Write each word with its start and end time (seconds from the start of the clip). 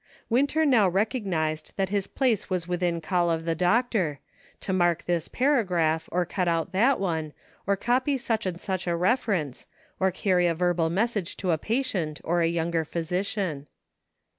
Winter 0.31 0.65
now 0.65 0.89
recognized 0.89 1.73
that 1.75 1.89
his 1.89 2.07
place 2.07 2.49
was 2.49 2.67
within 2.67 3.01
call 3.01 3.29
of 3.29 3.45
the 3.45 3.53
doctor, 3.53 4.19
to 4.59 4.73
mark 4.73 5.03
this 5.03 5.27
paragraph, 5.27 6.09
or 6.11 6.25
cut 6.25 6.47
out 6.47 6.71
that 6.71 6.99
one, 6.99 7.33
or 7.67 7.75
copy 7.77 8.17
such 8.17 8.47
and 8.47 8.59
such 8.59 8.87
a 8.87 8.95
reference, 8.95 9.67
or 9.99 10.09
carry 10.09 10.47
a 10.47 10.55
verbal 10.55 10.89
message 10.89 11.37
to 11.37 11.51
a 11.51 11.57
patient 11.59 12.19
or 12.23 12.41
a 12.41 12.47
younger 12.47 12.83
physician. 12.83 13.67